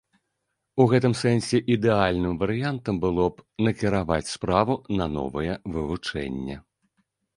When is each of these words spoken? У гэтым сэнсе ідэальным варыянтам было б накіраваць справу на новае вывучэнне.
У 0.83 0.87
гэтым 0.93 1.13
сэнсе 1.23 1.57
ідэальным 1.75 2.39
варыянтам 2.43 2.95
было 3.03 3.27
б 3.35 3.67
накіраваць 3.67 4.29
справу 4.35 4.73
на 4.99 5.05
новае 5.17 5.53
вывучэнне. 5.77 6.57